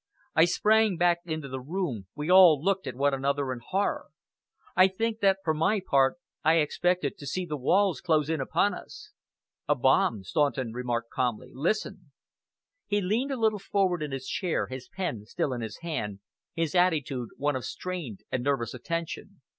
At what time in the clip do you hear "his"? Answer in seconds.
14.11-14.25, 14.65-14.87, 15.61-15.77, 16.55-16.73